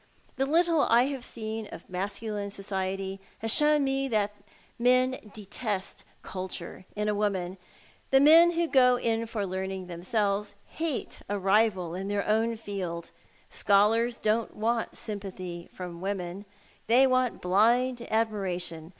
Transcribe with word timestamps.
The 0.35 0.47
little 0.47 0.81
I 0.89 1.03
have 1.09 1.23
seen 1.23 1.67
of 1.71 1.87
masculine 1.87 2.49
society 2.49 3.21
has 3.37 3.53
shown 3.53 3.83
me 3.83 4.07
that 4.07 4.33
men 4.79 5.19
detest" 5.31 6.03
culture" 6.33 6.85
in 6.95 7.07
a 7.07 7.13
woman. 7.13 7.59
The 8.09 8.19
men 8.19 8.53
who 8.53 8.67
go 8.67 8.95
in 8.95 9.27
for 9.27 9.45
learning 9.45 9.85
themselves 9.85 10.55
hate 10.65 11.19
a 11.29 11.37
rival 11.37 11.93
in 11.93 12.07
their 12.07 12.27
own 12.27 12.55
field. 12.55 13.11
Scholars 13.51 14.17
don't 14.17 14.55
want 14.55 14.95
sympathy 14.95 15.69
from 15.71 16.01
women. 16.01 16.45
They 16.87 17.05
want 17.05 17.39
blind 17.43 18.01
admiration. 18.09 18.89